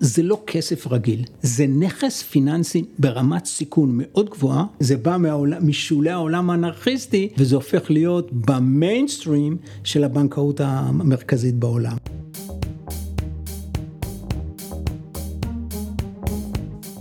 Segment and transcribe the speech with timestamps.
[0.00, 6.10] זה לא כסף רגיל, זה נכס פיננסי ברמת סיכון מאוד גבוהה, זה בא מהעולם, משולי
[6.10, 11.96] העולם האנרכיסטי, וזה הופך להיות במיינסטרים של הבנקאות המרכזית בעולם.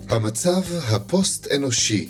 [0.09, 0.61] המצב
[0.91, 2.09] הפוסט-אנושי,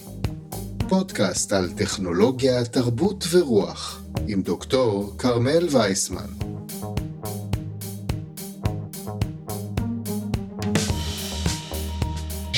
[0.90, 6.47] פודקאסט על טכנולוגיה, תרבות ורוח, עם דוקטור כרמל וייסמן.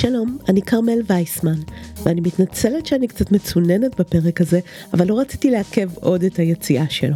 [0.02, 1.60] שלום, אני כרמל וייסמן,
[2.04, 4.60] ואני מתנצלת שאני קצת מצוננת בפרק הזה,
[4.94, 7.16] אבל לא רציתי לעכב עוד את היציאה שלו.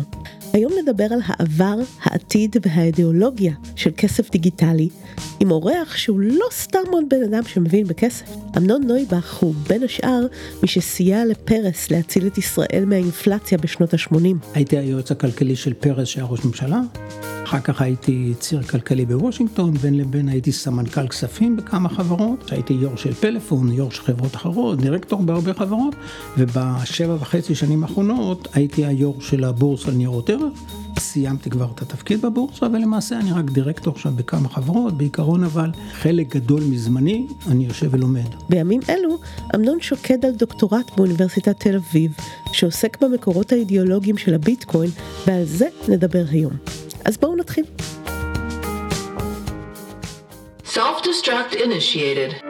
[0.54, 4.90] היום נדבר על העבר, העתיד והאידיאולוגיה של כסף דיגיטלי,
[5.40, 8.36] עם אורח שהוא לא סתם עוד בן אדם שמבין בכסף.
[8.58, 10.26] אמנון נויבך הוא בין השאר
[10.62, 14.16] מי שסייע לפרס להציל את ישראל מהאינפלציה בשנות ה-80.
[14.54, 16.82] הייתי היועץ הכלכלי של פרס שהיה ראש ממשלה.
[17.44, 22.96] אחר כך הייתי ציר כלכלי בוושינגטון, בין לבין הייתי סמנכ"ל כספים בכמה חברות, הייתי יו"ר
[22.96, 25.96] של פלאפון, יו"ר של חברות אחרות, דירקטור בהרבה חברות,
[26.38, 30.43] ובשבע וחצי שנים האחרונות הייתי היו"ר של הבורסה לניירות ערך.
[31.00, 36.36] סיימתי כבר את התפקיד בבורסה, ולמעשה אני רק דירקטור עכשיו בכמה חברות, בעיקרון אבל חלק
[36.36, 38.28] גדול מזמני אני יושב ולומד.
[38.50, 39.18] בימים אלו,
[39.56, 42.12] אמנון שוקד על דוקטורט באוניברסיטת תל אביב,
[42.54, 44.90] שעוסק במקורות האידיאולוגיים של הביטקוין,
[45.28, 46.54] ועל זה נדבר היום.
[47.06, 47.66] אז בואו נתחיל.
[50.74, 52.46] Self-destruct initiated.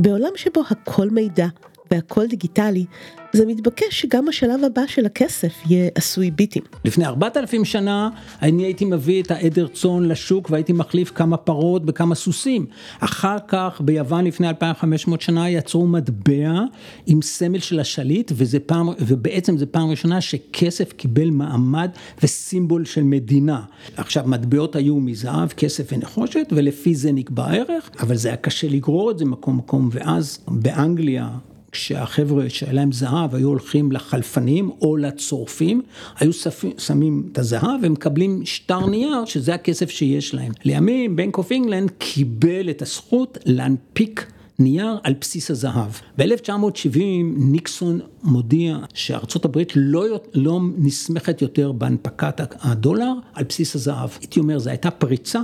[0.00, 1.46] בעולם שבו הכל מידע
[1.90, 2.84] והכל דיגיטלי,
[3.32, 6.62] זה מתבקש שגם השלב הבא של הכסף יהיה עשוי ביטים.
[6.84, 8.10] לפני 4,000 שנה
[8.42, 12.66] אני הייתי מביא את העדר צאן לשוק והייתי מחליף כמה פרות בכמה סוסים.
[13.00, 16.60] אחר כך ביוון לפני 2,500 שנה יצרו מטבע
[17.06, 21.90] עם סמל של השליט וזה פעם, ובעצם זה פעם ראשונה שכסף קיבל מעמד
[22.22, 23.62] וסימבול של מדינה.
[23.96, 29.10] עכשיו מטבעות היו מזהב, כסף ונחושת ולפי זה נקבע הערך, אבל זה היה קשה לגרור
[29.10, 31.28] את זה מקום מקום ואז באנגליה
[31.72, 35.82] כשהחבר'ה שהיה להם זהב היו הולכים לחלפנים או לצורפים,
[36.18, 36.30] היו
[36.78, 40.52] שמים את הזהב ומקבלים שטר נייר שזה הכסף שיש להם.
[40.64, 45.90] לימים Bank of England קיבל את הזכות להנפיק נייר על בסיס הזהב.
[46.18, 47.00] ב-1970
[47.36, 50.04] ניקסון מודיע שארצות הברית לא,
[50.34, 54.10] לא נסמכת יותר בהנפקת הדולר על בסיס הזהב.
[54.20, 55.40] הייתי אומר, זו הייתה פריצה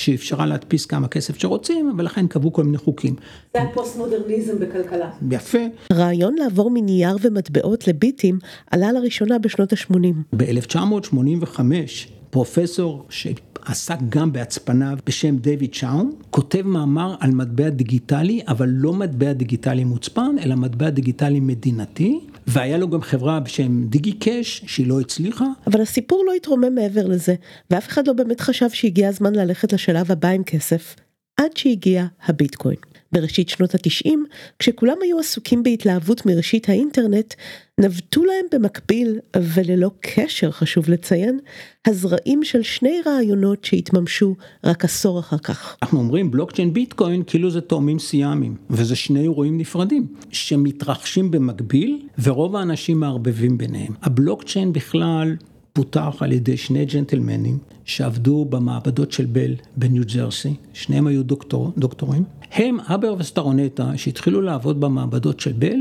[0.00, 3.14] שאפשרה להדפיס כמה כסף שרוצים, ולכן קבעו כל מיני חוקים.
[3.54, 5.10] זה הפוסט מודרניזם בכלכלה.
[5.30, 5.58] יפה.
[5.90, 8.38] הרעיון לעבור מנייר ומטבעות לביטים
[8.70, 10.36] עלה לראשונה בשנות ה-80.
[10.36, 11.60] ב-1985
[12.30, 19.32] פרופסור שעסק גם בהצפנה בשם דיוויד שאון, כותב מאמר על מטבע דיגיטלי, אבל לא מטבע
[19.32, 25.00] דיגיטלי מוצפן, אלא מטבע דיגיטלי מדינתי, והיה לו גם חברה בשם דיגי קאש שהיא לא
[25.00, 25.44] הצליחה.
[25.66, 27.34] אבל הסיפור לא התרומם מעבר לזה,
[27.70, 30.96] ואף אחד לא באמת חשב שהגיע הזמן ללכת לשלב הבא עם כסף,
[31.36, 32.76] עד שהגיע הביטקוין.
[33.16, 34.24] בראשית שנות התשעים,
[34.58, 37.34] כשכולם היו עסוקים בהתלהבות מראשית האינטרנט,
[37.80, 41.38] נבטו להם במקביל, וללא קשר חשוב לציין,
[41.86, 44.34] הזרעים של שני רעיונות שהתממשו
[44.64, 45.76] רק עשור אחר כך.
[45.82, 52.56] אנחנו אומרים בלוקצ'יין ביטקוין כאילו זה תאומים סיאמיים, וזה שני אירועים נפרדים, שמתרחשים במקביל, ורוב
[52.56, 53.92] האנשים מערבבים ביניהם.
[54.02, 55.36] הבלוקצ'יין בכלל
[55.76, 62.24] פותח על ידי שני ג'נטלמנים שעבדו במעבדות של בל בניו ג'רסי, שניהם היו דוקטור, דוקטורים.
[62.52, 65.76] הם, אבר וסטרונטה, שהתחילו לעבוד במעבדות של בל,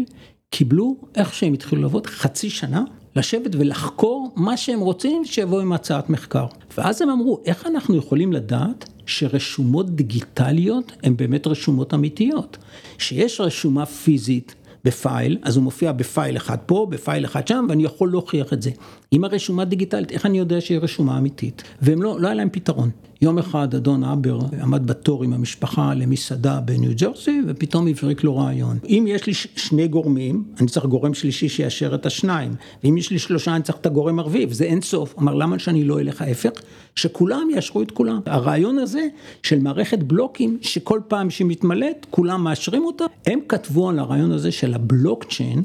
[0.49, 2.83] קיבלו, איך שהם התחילו לעבוד, חצי שנה,
[3.15, 6.45] לשבת ולחקור מה שהם רוצים שיבואו עם הצעת מחקר.
[6.77, 12.57] ואז הם אמרו, איך אנחנו יכולים לדעת שרשומות דיגיטליות הן באמת רשומות אמיתיות?
[12.97, 18.11] שיש רשומה פיזית בפייל, אז הוא מופיע בפייל אחד פה, בפייל אחד שם, ואני יכול
[18.11, 18.71] להוכיח את זה.
[19.11, 21.63] עם הרשומה דיגיטלית, איך אני יודע שהיא רשומה אמיתית?
[21.81, 22.89] והם לא, לא היה להם פתרון.
[23.25, 28.77] יום אחד אדון אבר עמד בתור עם המשפחה למסעדה בניו ג'רסי, ופתאום הבריק לו רעיון.
[28.87, 33.19] אם יש לי שני גורמים, אני צריך גורם שלישי שיאשר את השניים, ואם יש לי
[33.19, 35.15] שלושה אני צריך את הגורם הרביעי, וזה אין סוף.
[35.19, 36.51] אמר, למה שאני לא אלך ההפך?
[36.95, 38.19] שכולם יאשרו את כולם.
[38.25, 39.07] הרעיון הזה
[39.43, 44.51] של מערכת בלוקים, שכל פעם שהיא מתמלאת, כולם מאשרים אותה, הם כתבו על הרעיון הזה
[44.51, 45.63] של הבלוקצ'יין,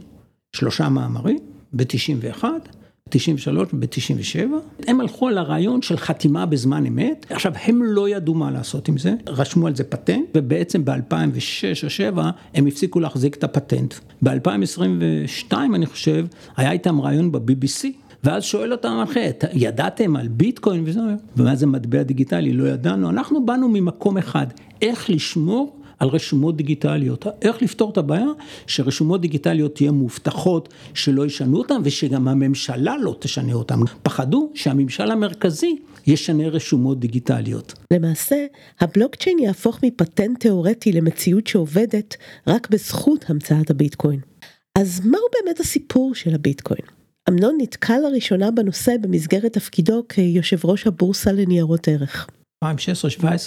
[0.53, 1.39] שלושה מאמרים,
[1.73, 2.45] ב-91.
[3.11, 4.39] 93 ב-97,
[4.87, 8.99] הם הלכו על הרעיון של חתימה בזמן אמת, עכשיו הם לא ידעו מה לעשות עם
[8.99, 13.95] זה, רשמו על זה פטנט, ובעצם ב-2006 או 2007 הם הפסיקו להחזיק את הפטנט.
[14.23, 16.27] ב-2022 אני חושב,
[16.57, 17.89] היה איתם רעיון ב-BBC.
[18.25, 21.01] ואז שואל אותם אחרי, ידעתם על ביטקוין וזה,
[21.37, 22.53] ומה זה מטבע דיגיטלי?
[22.53, 23.11] לא ידענו.
[23.11, 24.47] אנחנו באנו ממקום אחד,
[24.83, 27.27] איך לשמור על רשומות דיגיטליות.
[27.43, 28.27] איך לפתור את הבעיה
[28.67, 33.79] שרשומות דיגיטליות תהיה מאובטחות, שלא ישנו אותן ושגם הממשלה לא תשנה אותן.
[34.03, 35.77] פחדו שהממשל המרכזי
[36.07, 37.75] ישנה רשומות דיגיטליות.
[37.93, 38.47] למעשה,
[38.81, 42.17] הבלוקצ'יין יהפוך מפטנט תאורטי למציאות שעובדת
[42.47, 44.21] רק בזכות המצאת הביטקוין.
[44.79, 46.87] אז מהו באמת הסיפור של הביטקוין?
[47.29, 52.27] אמנון נתקל לראשונה בנושא במסגרת תפקידו כיושב ראש הבורסה לניירות ערך.
[52.65, 52.69] 2016-2017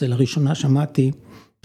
[0.08, 1.12] לראשונה שמעתי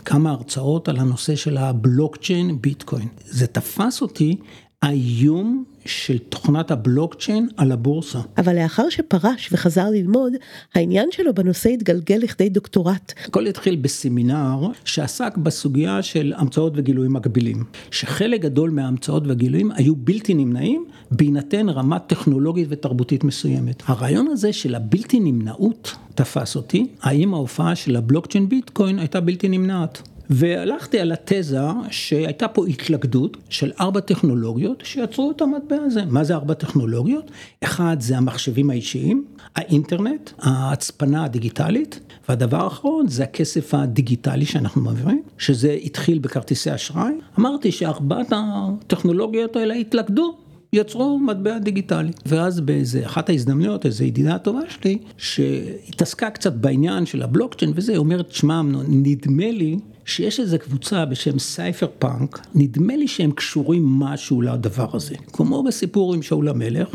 [0.05, 3.09] כמה הרצאות על הנושא של הבלוקצ'יין ביטקוין.
[3.25, 4.37] זה תפס אותי
[4.83, 8.19] האיום של תוכנת הבלוקצ'יין על הבורסה.
[8.39, 10.33] אבל לאחר שפרש וחזר ללמוד,
[10.75, 13.13] העניין שלו בנושא התגלגל לכדי דוקטורט.
[13.25, 17.65] הכל התחיל בסמינר שעסק בסוגיה של המצאות וגילויים מקבילים.
[17.91, 23.83] שחלק גדול מההמצאות והגילויים היו בלתי נמנעים בהינתן רמה טכנולוגית ותרבותית מסוימת.
[23.87, 30.03] הרעיון הזה של הבלתי נמנעות תפס אותי, האם ההופעה של הבלוקצ'יין ביטקוין הייתה בלתי נמנעת.
[30.31, 31.59] והלכתי על התזה
[31.91, 36.05] שהייתה פה התלכדות של ארבע טכנולוגיות שיצרו את המטבע הזה.
[36.05, 37.31] מה זה ארבע טכנולוגיות?
[37.65, 39.25] אחד זה המחשבים האישיים,
[39.57, 47.13] האינטרנט, ההצפנה הדיגיטלית, והדבר האחרון זה הכסף הדיגיטלי שאנחנו מעבירים, שזה התחיל בכרטיסי אשראי.
[47.39, 50.37] אמרתי שארבעת הטכנולוגיות האלה התלכדו.
[50.73, 52.11] יצרו מטבע דיגיטלי.
[52.27, 57.99] ואז באיזה אחת ההזדמנויות, איזו ידידה טובה שלי, שהתעסקה קצת בעניין של הבלוקצ'יין וזה, היא
[57.99, 59.79] אומרת, שמע נדמה לי
[60.09, 65.15] שיש איזו קבוצה בשם cypherpunk, נדמה לי שהם קשורים משהו לדבר הזה.
[65.33, 66.89] כמו בסיפור עם שאול המלך,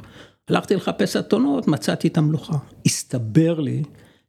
[0.50, 2.58] הלכתי לחפש אתונות, מצאתי את המלוכה.
[2.86, 3.84] הסתבר לי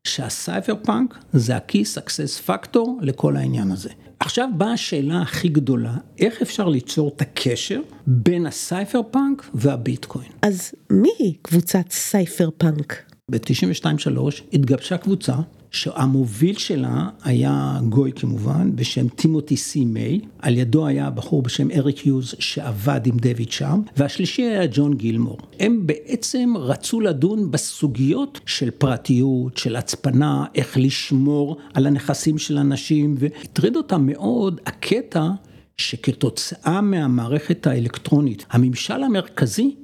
[0.07, 3.91] שה cypherpunk זה ה-key success factor לכל העניין הזה.
[4.21, 10.31] עכשיו באה השאלה הכי גדולה, איך אפשר ליצור את הקשר בין ה cypherpunk והביטקוין?
[10.43, 13.13] אז מי היא קבוצת cypherpunk?
[13.31, 14.19] ב-92-3
[14.53, 15.35] התגבשה קבוצה
[15.75, 22.07] שהמוביל שלה היה גוי כמובן, בשם טימותי סי מיי, על ידו היה בחור בשם אריק
[22.07, 25.39] יוז שעבד עם דויד שם, והשלישי היה ג'ון גילמור.
[25.61, 33.15] הם בעצם רצו לדון בסוגיות של פרטיות, של הצפנה, איך לשמור על הנכסים של אנשים,
[33.19, 35.29] והטריד אותם מאוד הקטע
[35.77, 39.75] שכתוצאה מהמערכת האלקטרונית, הממשל המרכזי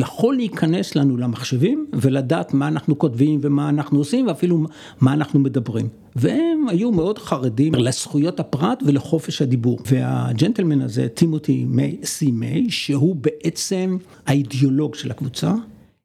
[0.00, 4.66] יכול להיכנס לנו למחשבים ולדעת מה אנחנו כותבים ומה אנחנו עושים ואפילו
[5.00, 5.88] מה אנחנו מדברים.
[6.16, 9.78] והם היו מאוד חרדים לזכויות הפרט ולחופש הדיבור.
[9.86, 15.52] והג'נטלמן הזה, טימותי מי, סי מיי, שהוא בעצם האידיאולוג של הקבוצה,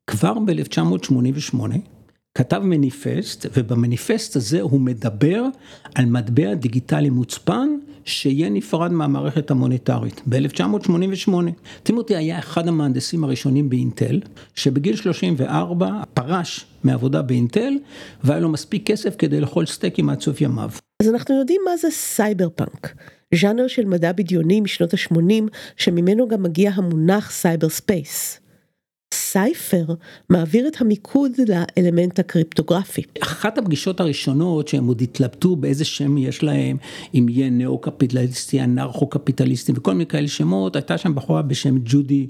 [0.08, 1.56] כבר ב-1988
[2.36, 5.44] כתב מניפסט, ובמניפסט הזה הוא מדבר
[5.96, 7.68] על מטבע דיגיטלי מוצפן
[8.06, 11.32] שיהיה נפרד מהמערכת המוניטרית ב-1988.
[11.84, 14.20] טימותי היה אחד המהנדסים הראשונים באינטל,
[14.56, 17.74] שבגיל 34 פרש מעבודה באינטל,
[18.24, 20.70] והיה לו מספיק כסף כדי לאכול סטייקים עד סוף ימיו.
[21.02, 22.96] אז אנחנו יודעים מה זה סייבר פאנק,
[23.36, 25.44] ז'אנר של מדע בדיוני משנות ה-80,
[25.78, 28.45] שממנו גם מגיע המונח cyberspace.
[29.36, 29.86] cypher
[30.30, 33.02] מעביר את המיקוד לאלמנט הקריפטוגרפי.
[33.24, 36.78] אחת הפגישות הראשונות שהם עוד התלבטו באיזה שם יש להם,
[37.14, 42.28] אם יהיה נאו-קפיטליסטי, אנרכו-קפיטליסטי וכל מיני כאלה שמות, הייתה שם בחורה בשם ג'ודי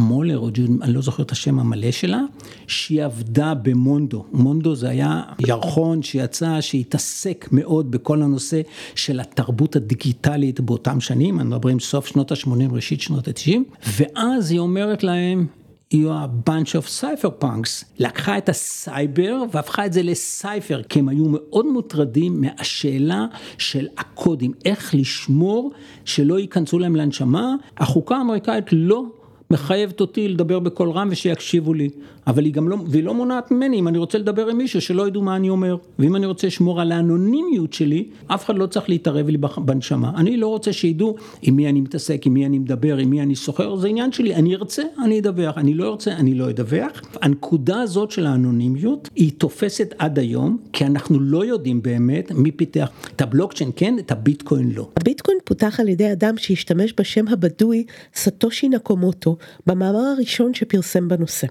[0.00, 2.20] מולר, או ג'ודי, אני לא זוכר את השם המלא שלה,
[2.66, 4.24] שהיא עבדה במונדו.
[4.32, 8.60] מונדו זה היה ירחון שיצא, שהתעסק מאוד בכל הנושא
[8.94, 13.58] של התרבות הדיגיטלית באותם שנים, אנחנו מדברים סוף שנות ה-80, ראשית שנות ה-90,
[13.98, 15.46] ואז היא אומרת להם,
[15.90, 17.84] you are a bunch of cypherpunks.
[17.98, 23.26] לקחה את הסייבר והפכה את זה ל cypher, כי הם היו מאוד מוטרדים מהשאלה
[23.58, 25.72] של הקודים, איך לשמור
[26.04, 27.54] שלא ייכנסו להם לנשמה.
[27.76, 29.04] החוקה האמריקאית לא
[29.50, 31.88] מחייבת אותי לדבר בקול רם ושיקשיבו לי,
[32.26, 35.08] אבל היא גם לא, והיא לא מונעת ממני אם אני רוצה לדבר עם מישהו שלא
[35.08, 38.88] ידעו מה אני אומר, ואם אני רוצה לשמור על האנונימיות שלי, אף אחד לא צריך
[38.88, 42.96] להתערב לי בנשמה, אני לא רוצה שידעו עם מי אני מתעסק, עם מי אני מדבר,
[42.96, 46.34] עם מי אני סוחר, זה עניין שלי, אני ארצה, אני אדווח, אני לא ארצה, אני
[46.34, 47.02] לא אדווח.
[47.22, 52.90] הנקודה הזאת של האנונימיות היא תופסת עד היום, כי אנחנו לא יודעים באמת מי פיתח.
[53.16, 54.88] את הבלוקצ'יין כן, את הביטקוין לא.
[54.96, 61.46] הביטקוין פותח על ידי אדם שהשתמש בשם הבדוי סטושי נקומוטו במאמר הראשון שפרסם בנושא.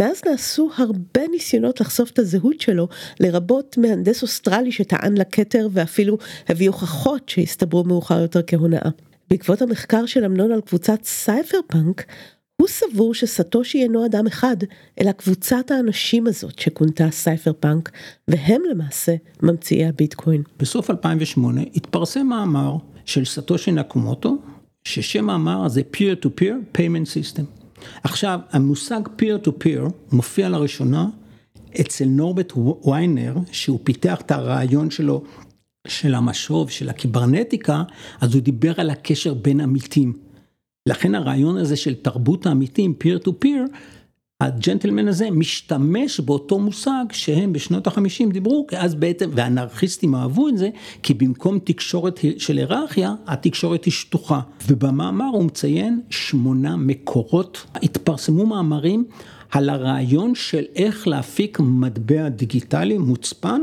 [0.00, 2.88] מאז נעשו הרבה ניסיונות לחשוף את הזהות שלו,
[3.20, 8.90] לרבות מהנדס אוסטרלי שטען לכתר ואפילו הביא הוכחות שהסתברו מאוחר יותר כהונאה.
[9.30, 12.04] בעקבות המחקר של אמנון על קבוצת cypherpunk,
[12.56, 14.56] הוא סבור שסטושי אינו אדם אחד,
[15.00, 17.90] אלא קבוצת האנשים הזאת שכונתה cypherpunk,
[18.28, 20.42] והם למעשה ממציאי הביטקוין.
[20.58, 24.36] בסוף 2008 התפרסם מאמר של סטושי נקומוטו,
[24.88, 27.64] ששם המאמר זה peer to peer payment system.
[28.02, 31.08] עכשיו, המושג peer to peer מופיע לראשונה
[31.80, 32.52] אצל נורבט
[32.84, 35.22] ויינר, שהוא פיתח את הרעיון שלו
[35.88, 37.82] של המשוב, של הקיברנטיקה,
[38.20, 40.12] אז הוא דיבר על הקשר בין עמיתים.
[40.88, 43.76] לכן הרעיון הזה של תרבות העמיתים, peer to peer,
[44.44, 50.70] הג'נטלמן הזה משתמש באותו מושג שהם בשנות החמישים דיברו, אז בעצם, והאנרכיסטים אהבו את זה,
[51.02, 54.40] כי במקום תקשורת של היררכיה, התקשורת היא שטוחה.
[54.68, 59.04] ובמאמר הוא מציין שמונה מקורות, התפרסמו מאמרים
[59.50, 63.60] על הרעיון של איך להפיק מטבע דיגיטלי מוצפן.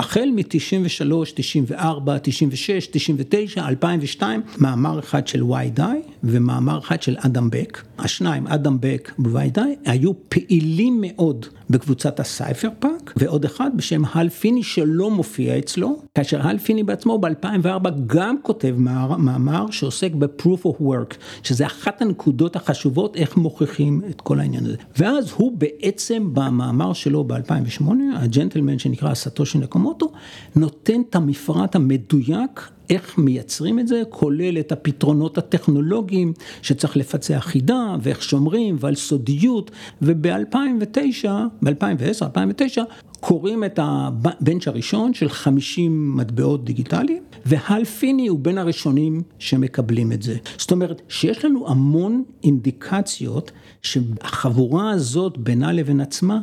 [0.00, 7.82] החל מ-93, 94, 96, 99, 2002, מאמר אחד של ויידאי ומאמר אחד של אדם בק.
[7.98, 14.62] השניים, אדם בק וויידאי, היו פעילים מאוד בקבוצת ה cypherpunk, ועוד אחד בשם הל פיני
[14.62, 18.74] שלא מופיע אצלו, כאשר הל פיני בעצמו ב-2004 גם כותב
[19.18, 24.76] מאמר שעוסק ב-proof of work, שזה אחת הנקודות החשובות איך מוכיחים את כל העניין הזה.
[24.98, 27.84] ואז הוא בעצם במאמר שלו ב-2008,
[28.16, 30.12] הג'נטלמן שנקרא סטושי נקומוטו,
[30.56, 36.32] נותן את המפרט המדויק איך מייצרים את זה, כולל את הפתרונות הטכנולוגיים
[36.62, 39.70] שצריך לפצח חידה ואיך שומרים ועל סודיות,
[40.02, 41.28] וב-2009,
[41.62, 42.82] ב-2010, 2009,
[43.20, 50.22] קוראים את הבנץ' הראשון של 50 מטבעות דיגיטליים, והל פיני הוא בין הראשונים שמקבלים את
[50.22, 50.36] זה.
[50.58, 56.40] זאת אומרת שיש לנו המון אינדיקציות שהחבורה הזאת בינה לבין עצמה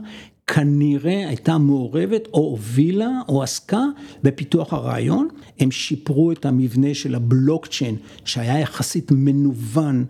[0.47, 3.83] כנראה הייתה מעורבת או הובילה או עסקה
[4.23, 5.27] בפיתוח הרעיון,
[5.59, 10.05] הם שיפרו את המבנה של הבלוקצ'יין שהיה יחסית מנוון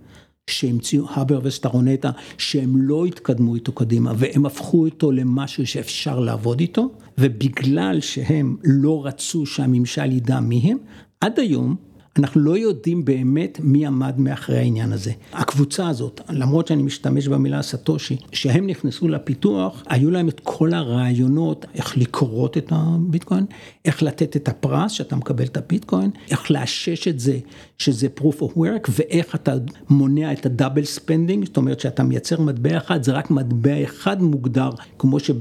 [0.49, 6.89] שהמציאו הבר וסטרונטה שהם לא התקדמו איתו קדימה והם הפכו אותו למשהו שאפשר לעבוד איתו
[7.17, 10.77] ובגלל שהם לא רצו שהממשל ידע מי הם,
[11.21, 11.75] עד היום
[12.19, 15.11] אנחנו לא יודעים באמת מי עמד מאחרי העניין הזה.
[15.33, 21.65] הקבוצה הזאת, למרות שאני משתמש במילה סטושי, שהם נכנסו לפיתוח, היו להם את כל הרעיונות
[21.75, 23.45] איך לכרות את הביטקוין,
[23.85, 27.39] איך לתת את הפרס שאתה מקבל את הביטקוין, איך לאשש את זה
[27.77, 29.53] שזה proof of work, ואיך אתה
[29.89, 34.21] מונע את ה double spending, זאת אומרת שאתה מייצר מטבע אחד, זה רק מטבע אחד
[34.21, 34.69] מוגדר,
[34.99, 35.35] כמו שב...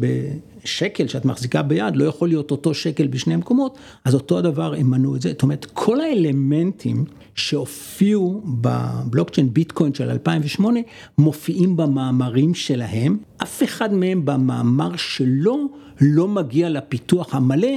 [0.66, 4.90] שקל שאת מחזיקה ביד לא יכול להיות אותו שקל בשני מקומות, אז אותו הדבר הם
[4.90, 5.28] מנעו את זה.
[5.28, 7.04] זאת אומרת, כל האלמנטים
[7.35, 10.80] שהופיעו בבלוקצ'יין ביטקוין של 2008,
[11.18, 13.18] מופיעים במאמרים שלהם.
[13.42, 15.68] אף אחד מהם במאמר שלו
[16.00, 17.68] לא מגיע לפיתוח המלא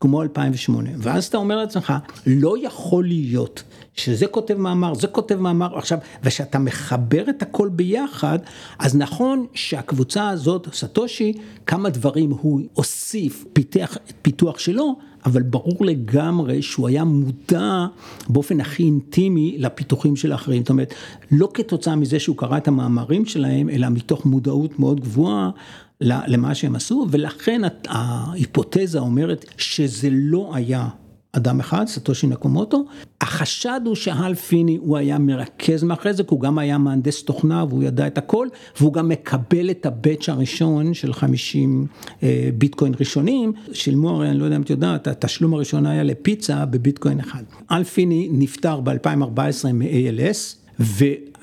[0.00, 0.90] כמו 2008.
[0.98, 1.92] ואז אתה אומר לעצמך,
[2.26, 3.62] לא יכול להיות
[3.94, 8.38] שזה כותב מאמר, זה כותב מאמר, עכשיו, ושאתה מחבר את הכל ביחד,
[8.78, 11.32] אז נכון שהקבוצה הזאת, סטושי,
[11.66, 17.86] כמה דברים הוא הוסיף, פיתח את פיתוח שלו, אבל ברור לגמרי שהוא היה מודע
[18.28, 20.62] באופן הכי אינטימי לפיתוחים של האחרים.
[20.62, 20.94] זאת אומרת,
[21.30, 25.50] לא כתוצאה מזה שהוא קרא את המאמרים שלהם, אלא מתוך מודעות מאוד גבוהה
[26.00, 30.88] למה שהם עשו, ולכן ההיפותזה אומרת שזה לא היה
[31.32, 32.84] אדם אחד, סטושי נקומוטו,
[33.20, 37.64] החשד הוא שהל פיני הוא היה מרכז מאחורי זה, כי הוא גם היה מהנדס תוכנה
[37.64, 38.48] והוא ידע את הכל,
[38.80, 41.86] והוא גם מקבל את הבאץ' הראשון של 50
[42.22, 46.64] אה, ביטקוין ראשונים, שילמו הרי, אני לא יודע אם את יודעת, התשלום הראשון היה לפיצה
[46.64, 47.42] בביטקוין אחד.
[47.70, 50.58] אל פיני נפטר ב-2014 מ-ALS.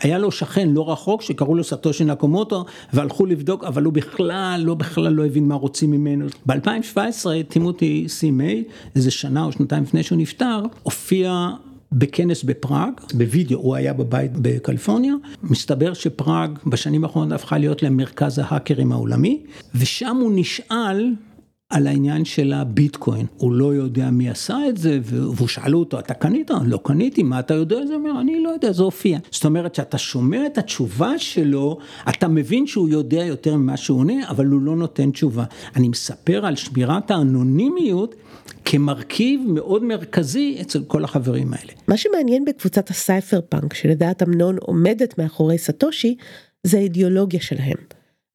[0.06, 4.74] והיה לו שכן לא רחוק שקראו לו סטושי נקומוטו והלכו לבדוק אבל הוא בכלל לא
[4.74, 6.26] בכלל לא הבין מה רוצים ממנו.
[6.46, 8.64] ב-2017 טימותי סי מיי
[8.96, 11.50] איזה שנה או שנתיים לפני שהוא נפטר הופיע
[11.92, 18.92] בכנס בפראג, בווידאו, הוא היה בבית בקליפורניה, מסתבר שפראג בשנים האחרונות הפכה להיות למרכז ההאקרים
[18.92, 19.44] העולמי,
[19.76, 21.14] ושם הוא נשאל
[21.70, 26.14] על העניין של הביטקוין, הוא לא יודע מי עשה את זה, והוא שאלו אותו, אתה
[26.14, 26.52] קנית?
[26.66, 27.86] לא קניתי, מה אתה יודע?
[27.88, 29.20] זה אומר, אני לא יודע, זה הופיע.
[29.32, 31.78] זאת אומרת שאתה שומע את התשובה שלו,
[32.10, 35.44] אתה מבין שהוא יודע יותר ממה שהוא עונה, אבל הוא לא נותן תשובה.
[35.76, 38.16] אני מספר על שמירת האנונימיות
[38.66, 41.72] כמרכיב מאוד מרכזי אצל כל החברים האלה.
[41.88, 46.16] מה שמעניין בקבוצת הסייפר פאנק, שלדעת אמנון עומדת מאחורי סטושי,
[46.64, 47.78] זה האידיאולוגיה שלהם.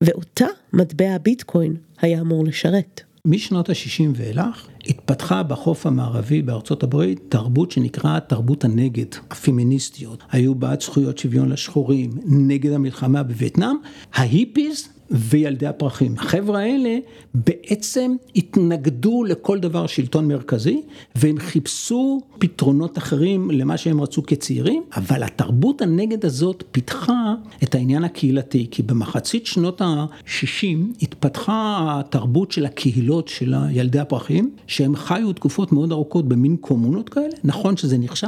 [0.05, 3.10] ואותה מטבע הביטקוין היה אמור לשרת.
[3.25, 10.23] משנות ה-60 ואילך התפתחה בחוף המערבי בארצות הברית תרבות שנקראה תרבות הנגד, הפמיניסטיות.
[10.31, 13.77] היו בעד זכויות שוויון לשחורים, נגד המלחמה בווייטנאם.
[14.15, 16.15] ההיפיז וילדי הפרחים.
[16.19, 16.99] החבר'ה האלה
[17.35, 20.83] בעצם התנגדו לכל דבר שלטון מרכזי
[21.15, 28.05] והם חיפשו פתרונות אחרים למה שהם רצו כצעירים, אבל התרבות הנגד הזאת פיתחה את העניין
[28.05, 35.73] הקהילתי, כי במחצית שנות ה-60 התפתחה התרבות של הקהילות של ילדי הפרחים, שהם חיו תקופות
[35.73, 38.27] מאוד ארוכות במין קומונות כאלה, נכון שזה נכשל,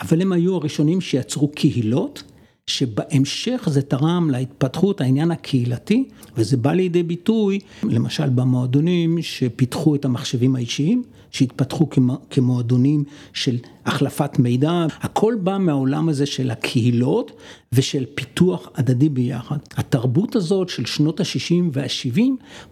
[0.00, 2.22] אבל הם היו הראשונים שיצרו קהילות.
[2.66, 10.56] שבהמשך זה תרם להתפתחות העניין הקהילתי, וזה בא לידי ביטוי, למשל במועדונים שפיתחו את המחשבים
[10.56, 11.88] האישיים, שהתפתחו
[12.30, 17.32] כמועדונים של החלפת מידע, הכל בא מהעולם הזה של הקהילות
[17.72, 19.56] ושל פיתוח הדדי ביחד.
[19.76, 22.20] התרבות הזאת של שנות ה-60 וה-70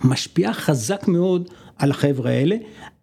[0.05, 2.57] משפיעה חזק מאוד על החבר'ה האלה,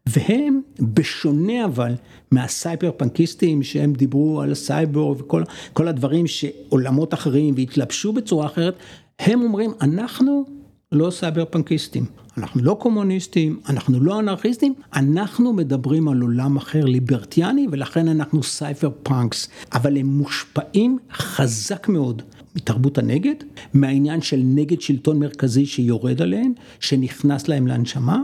[0.05, 1.93] והם בשונה אבל
[2.31, 8.75] מהסייבר פנקיסטים שהם דיברו על סייבר וכל הדברים שעולמות אחרים והתלבשו בצורה אחרת,
[9.19, 10.45] הם אומרים אנחנו
[10.91, 12.05] לא סייבר פנקיסטים,
[12.37, 19.49] אנחנו לא קומוניסטים, אנחנו לא אנרכיסטים, אנחנו מדברים על עולם אחר ליברטריאני ולכן אנחנו cypherpunks,
[19.73, 22.21] אבל הם מושפעים חזק מאוד
[22.55, 23.35] מתרבות הנגד,
[23.73, 28.21] מהעניין של נגד שלטון מרכזי שיורד עליהם, שנכנס להם לנשמה.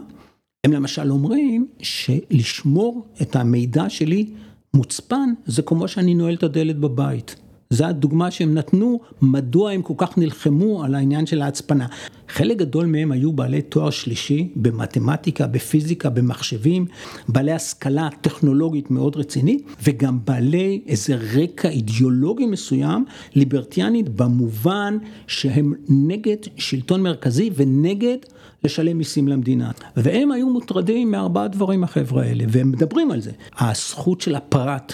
[0.65, 4.25] הם למשל אומרים שלשמור את המידע שלי
[4.74, 7.36] מוצפן זה כמו שאני נועל את הדלת בבית.
[7.69, 11.88] זו הדוגמה שהם נתנו, מדוע הם כל כך נלחמו על העניין של ההצפנה.
[12.29, 16.86] חלק גדול מהם היו בעלי תואר שלישי במתמטיקה, בפיזיקה, במחשבים,
[17.27, 23.05] בעלי השכלה טכנולוגית מאוד רצינית, וגם בעלי איזה רקע אידיאולוגי מסוים,
[23.36, 28.17] ליברטיאנית, במובן שהם נגד שלטון מרכזי ונגד
[28.65, 29.72] לשלם מיסים למדינה.
[29.95, 33.31] והם היו מוטרדים מארבעה דברים החבר'ה האלה, והם מדברים על זה.
[33.60, 34.93] הזכות של הפרט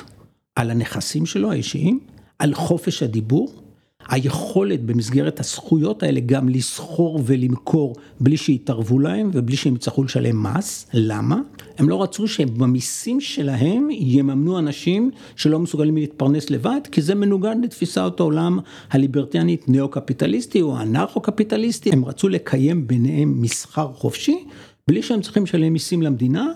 [0.55, 1.99] על הנכסים שלו האישיים,
[2.39, 3.60] על חופש הדיבור,
[4.09, 10.87] היכולת במסגרת הזכויות האלה גם לסחור ולמכור בלי שיתערבו להם ובלי שהם יצטרכו לשלם מס.
[10.93, 11.39] למה?
[11.77, 18.19] הם לא רצו שבמיסים שלהם יממנו אנשים שלא מסוגלים להתפרנס לבד, כי זה מנוגד לתפיסת
[18.19, 18.59] העולם
[18.91, 21.89] הליברטיאנית נאו-קפיטליסטי או אנרכו-קפיטליסטי.
[21.91, 24.43] הם רצו לקיים ביניהם מסחר חופשי,
[24.87, 26.47] בלי שהם צריכים לשלם מיסים למדינה.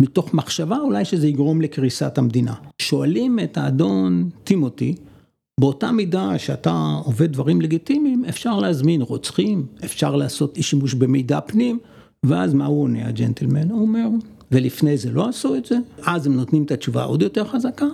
[0.00, 2.54] מתוך מחשבה אולי שזה יגרום לקריסת המדינה.
[2.78, 4.94] שואלים את האדון טימותי,
[5.60, 11.78] באותה מידה שאתה עובד דברים לגיטימיים, אפשר להזמין רוצחים, אפשר לעשות שימוש במידע פנים,
[12.22, 13.70] ואז מה הוא עונה הג'נטלמן?
[13.70, 14.08] הוא אומר,
[14.52, 17.86] ולפני זה לא עשו את זה, אז הם נותנים את התשובה עוד יותר חזקה,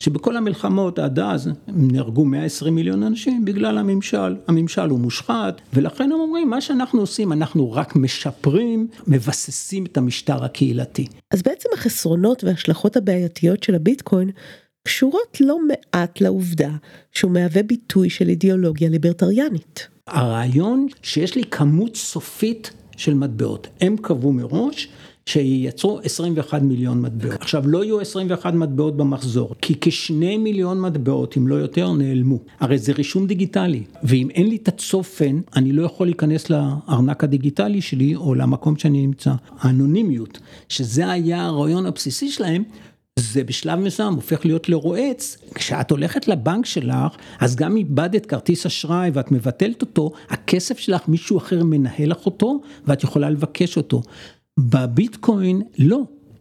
[0.00, 6.20] שבכל המלחמות עד אז נהרגו 120 מיליון אנשים בגלל הממשל, הממשל הוא מושחת, ולכן הם
[6.20, 11.06] אומרים, מה שאנחנו עושים, אנחנו רק משפרים, מבססים את המשטר הקהילתי.
[11.30, 14.30] אז בעצם החסרונות וההשלכות הבעייתיות של הביטקוין
[14.86, 16.70] קשורות לא מעט לעובדה
[17.12, 19.88] שהוא מהווה ביטוי של אידיאולוגיה ליברטריאנית.
[20.06, 24.88] הרעיון שיש לי כמות סופית של מטבעות, הם קבעו מראש
[25.26, 27.34] שייצרו 21 מיליון מטבעות.
[27.40, 32.38] עכשיו לא יהיו 21 מטבעות במחזור, כי כשני מיליון מטבעות, אם לא יותר, נעלמו.
[32.60, 37.80] הרי זה רישום דיגיטלי, ואם אין לי את הצופן, אני לא יכול להיכנס לארנק הדיגיטלי
[37.80, 39.32] שלי או למקום שאני נמצא.
[39.58, 42.62] האנונימיות, שזה היה הרעיון הבסיסי שלהם,
[43.18, 49.10] זה בשלב מסוים הופך להיות לרועץ, כשאת הולכת לבנק שלך, אז גם איבדת כרטיס אשראי
[49.12, 54.02] ואת מבטלת אותו, הכסף שלך מישהו אחר מנהל לך אותו ואת יכולה לבקש אותו.
[54.58, 56.00] בביטקוין לא,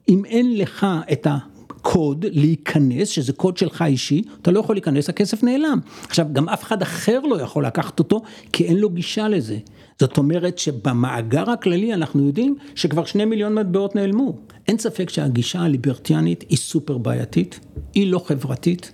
[0.10, 1.38] אם אין לך את ה...
[1.82, 5.80] קוד להיכנס, שזה קוד שלך אישי, אתה לא יכול להיכנס, הכסף נעלם.
[6.08, 9.58] עכשיו, גם אף אחד אחר לא יכול לקחת אותו, כי אין לו גישה לזה.
[10.00, 14.38] זאת אומרת שבמאגר הכללי אנחנו יודעים שכבר שני מיליון מטבעות נעלמו.
[14.68, 17.60] אין ספק שהגישה הליברטיאנית היא סופר בעייתית,
[17.94, 18.92] היא לא חברתית,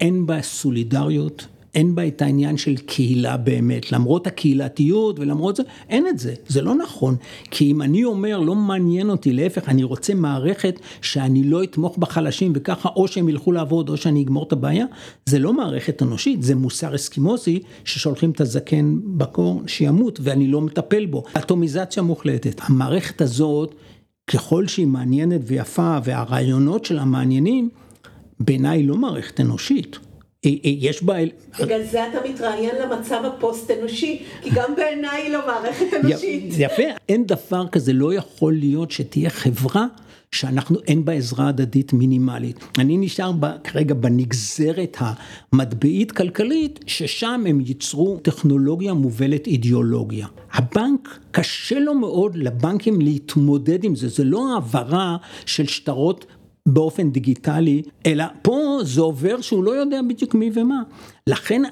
[0.00, 6.06] אין בה סולידריות, אין בה את העניין של קהילה באמת, למרות הקהילתיות ולמרות זה, אין
[6.08, 7.16] את זה, זה לא נכון.
[7.50, 12.52] כי אם אני אומר, לא מעניין אותי, להפך, אני רוצה מערכת שאני לא אתמוך בחלשים
[12.54, 14.86] וככה או שהם ילכו לעבוד או שאני אגמור את הבעיה,
[15.26, 21.06] זה לא מערכת אנושית, זה מוסר אסקימוסי ששולחים את הזקן בקור שימות ואני לא מטפל
[21.06, 21.24] בו.
[21.38, 22.60] אטומיזציה מוחלטת.
[22.64, 23.74] המערכת הזאת,
[24.26, 27.70] ככל שהיא מעניינת ויפה והרעיונות שלה מעניינים,
[28.40, 29.98] בעיניי לא מערכת אנושית.
[30.64, 31.14] יש בה...
[31.60, 36.54] בגלל זה אתה מתראיין למצב הפוסט אנושי, כי גם בעיניי היא לא מערכת אנושית.
[36.58, 39.86] יפה, אין דבר כזה, לא יכול להיות שתהיה חברה
[40.32, 42.56] שאנחנו, אין בה עזרה הדדית מינימלית.
[42.78, 43.32] אני נשאר
[43.64, 50.26] כרגע בנגזרת המטבעית כלכלית, ששם הם ייצרו טכנולוגיה מובלת אידיאולוגיה.
[50.52, 56.26] הבנק, קשה לו מאוד לבנקים להתמודד עם זה, זה לא העברה של שטרות
[56.66, 60.82] באופן דיגיטלי, אלא פה זה עובר שהוא לא יודע בדיוק מי ומה.
[61.26, 61.62] לכן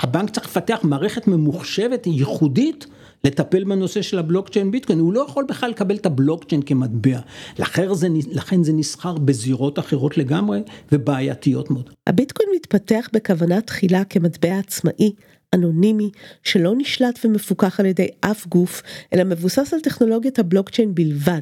[0.00, 2.86] הבנק צריך לפתח מערכת ממוחשבת ייחודית
[3.24, 7.18] לטפל בנושא של הבלוקצ'יין ביטקוין, הוא לא יכול בכלל לקבל את הבלוקצ'יין כמטבע,
[7.58, 11.90] לכן זה, לכן זה נסחר בזירות אחרות לגמרי ובעייתיות מאוד.
[12.06, 15.12] הביטקוין מתפתח בכוונה תחילה כמטבע עצמאי,
[15.54, 16.10] אנונימי,
[16.42, 21.40] שלא נשלט ומפוקח על ידי אף גוף, אלא מבוסס על טכנולוגיית הבלוקצ'יין בלבד.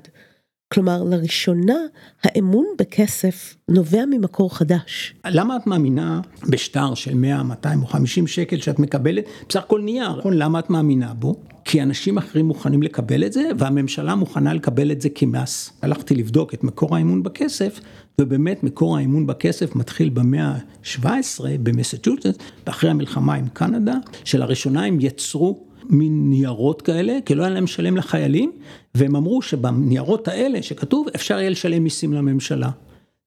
[0.73, 1.77] כלומר, לראשונה
[2.23, 5.15] האמון בכסף נובע ממקור חדש.
[5.27, 10.17] למה את מאמינה בשטר של 100, 200 או 50 שקל שאת מקבלת בסך הכל נייר?
[10.19, 10.33] נכון?
[10.33, 11.35] למה את מאמינה בו?
[11.65, 15.73] כי אנשים אחרים מוכנים לקבל את זה, והממשלה מוכנה לקבל את זה כמס.
[15.83, 17.81] הלכתי לבדוק את מקור האמון בכסף,
[18.21, 25.65] ובאמת מקור האמון בכסף מתחיל במאה ה-17 במסצ'וסטס, ואחרי המלחמה עם קנדה, שלראשונה הם יצרו
[25.89, 28.53] מין ניירות כאלה, כי לא היה להם לשלם לחיילים,
[28.95, 32.71] והם אמרו שבניירות האלה שכתוב, אפשר יהיה לשלם מיסים לממשלה.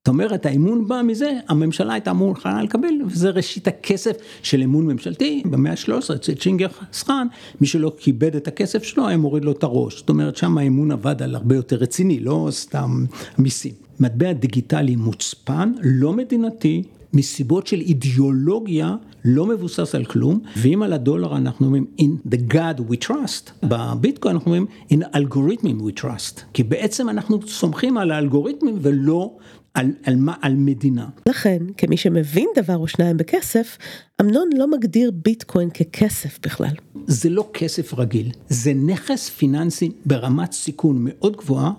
[0.08, 5.44] זאת אומרת, האמון בא מזה, הממשלה הייתה מוכנה לקבל, וזה ראשית הכסף של אמון ממשלתי.
[5.46, 7.28] במאה ה-13, אצל צ'ינגר סחן,
[7.62, 9.98] מי שלא כיבד את הכסף שלו, היה מוריד לו את הראש.
[9.98, 13.06] זאת אומרת, שם האמון עבד על הרבה יותר רציני, לא סתם
[13.38, 13.74] מיסים.
[14.00, 18.96] מטבע דיגיטלי מוצפן, לא מדינתי, מסיבות של אידיאולוגיה
[19.28, 24.36] לא מבוסס על כלום, ואם על הדולר אנחנו אומרים in the God we trust, בביטקוין
[24.36, 29.38] אנחנו אומרים in algorithms we trust, כי בעצם אנחנו סומכים על האלגוריתמים ולא
[29.74, 31.08] על, על, מה, על מדינה.
[31.30, 33.78] לכן, כמי שמבין דבר או שניים בכסף,
[34.22, 36.74] אמנון לא מגדיר ביטקוין ככסף בכלל.
[37.08, 41.72] זה לא כסף רגיל, זה נכס פיננסי ברמת סיכון מאוד גבוהה,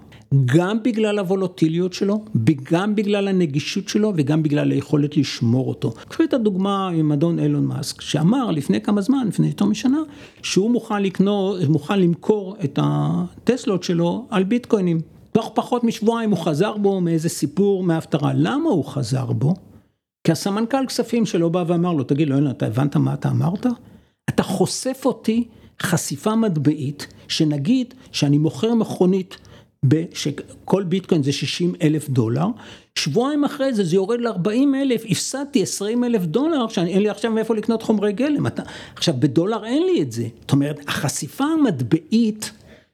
[0.46, 2.24] גם בגלל הוולוטיליות שלו,
[2.72, 5.90] גם בגלל הנגישות שלו וגם בגלל היכולת לשמור אותו.
[5.90, 9.98] קחו את הדוגמה עם אדון אילון מאסק, שאמר לפני כמה זמן, לפני יותר משנה,
[10.42, 15.00] שהוא מוכן לקנות, מוכן למכור את הטסלות שלו על ביטקוינים.
[15.32, 18.32] תוך פחות משבועיים הוא חזר בו מאיזה סיפור מההפטרה.
[18.34, 19.54] למה הוא חזר בו?
[20.24, 23.66] כי הסמנכ"ל כספים שלו בא ואמר לו, תגיד לו, אילן, אתה הבנת מה אתה אמרת?
[24.28, 25.48] אתה חושף אותי
[25.82, 29.36] חשיפה מטבעית, שנגיד שאני מוכר מכונית
[30.14, 32.46] שכל ביטקוין זה 60 אלף דולר,
[32.94, 37.54] שבועיים אחרי זה זה יורד ל-40 אלף, הפסדתי 20 אלף דולר, שאין לי עכשיו מאיפה
[37.54, 38.46] לקנות חומרי גלם.
[38.46, 38.62] אתה,
[38.96, 40.28] עכשיו בדולר אין לי את זה.
[40.40, 42.50] זאת אומרת, החשיפה המטבעית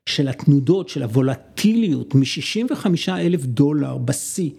[0.06, 4.50] של התנודות, של הוולטיליות, מ-65 אלף דולר בשיא,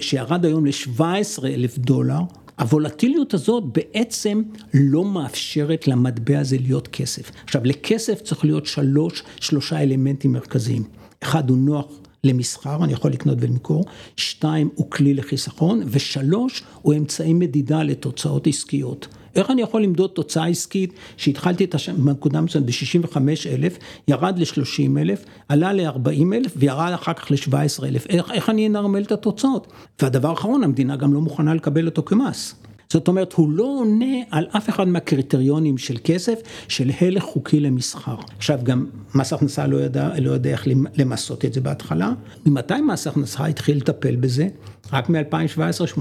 [0.00, 2.20] שירד היום ל-17 אלף דולר,
[2.58, 4.42] הוולטיליות הזאת בעצם
[4.74, 7.30] לא מאפשרת למטבע הזה להיות כסף.
[7.44, 11.01] עכשיו, לכסף צריך להיות שלוש, שלושה אלמנטים מרכזיים.
[11.22, 11.86] אחד הוא נוח
[12.24, 13.84] למסחר, אני יכול לקנות ולמכור,
[14.16, 19.08] שתיים הוא כלי לחיסכון, ושלוש הוא אמצעי מדידה לתוצאות עסקיות.
[19.34, 25.24] איך אני יכול למדוד תוצאה עסקית שהתחלתי את הנקודה מסוימת ב-65 אלף, ירד ל-30 אלף,
[25.48, 29.66] עלה ל-40 אלף וירד אחר כך ל-17 אלף, איך, איך אני אנרמל את התוצאות?
[30.02, 32.54] והדבר האחרון, המדינה גם לא מוכנה לקבל אותו כמס.
[32.92, 38.16] זאת אומרת, הוא לא עונה על אף אחד מהקריטריונים של כסף, של הלך חוקי למסחר.
[38.36, 42.12] עכשיו, גם מס הכנסה לא יודע, לא יודע איך למסות את זה בהתחלה.
[42.46, 44.48] ממתי מס הכנסה התחיל לטפל בזה?
[44.92, 46.00] רק מ-2017-2018,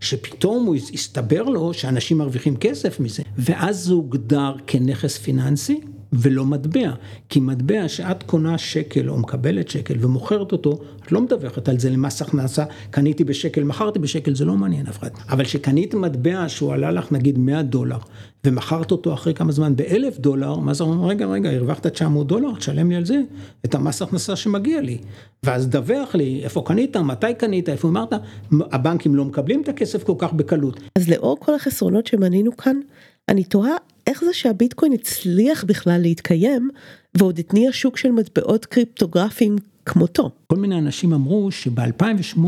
[0.00, 5.80] שפתאום הוא הסתבר לו שאנשים מרוויחים כסף מזה, ואז זה הוגדר כנכס פיננסי.
[6.18, 6.90] ולא מטבע,
[7.28, 11.90] כי מטבע שאת קונה שקל או מקבלת שקל ומוכרת אותו, את לא מדווחת על זה
[11.90, 15.10] למס הכנסה, קניתי בשקל, מכרתי בשקל, זה לא מעניין אף אחד.
[15.30, 17.98] אבל שקנית מטבע שהוא עלה לך נגיד 100 דולר,
[18.46, 22.54] ומכרת אותו אחרי כמה זמן באלף דולר, מה זה אומר, רגע, רגע, הרווחת 900 דולר,
[22.58, 23.20] תשלם לי על זה
[23.64, 24.98] את המס הכנסה שמגיע לי.
[25.42, 28.12] ואז דווח לי איפה קנית, מתי קנית, איפה אמרת,
[28.72, 30.80] הבנקים לא מקבלים את הכסף כל כך בקלות.
[30.98, 32.76] אז לאור כל החסרונות שמנינו כאן,
[33.28, 36.70] אני תוהה איך זה שהביטקוין הצליח בכלל להתקיים
[37.14, 40.30] ועוד התניע שוק של מטבעות קריפטוגרפיים כמותו.
[40.46, 42.38] כל מיני אנשים אמרו שב-2008